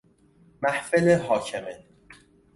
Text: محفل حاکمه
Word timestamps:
محفل 0.61 1.11
حاکمه 1.19 1.85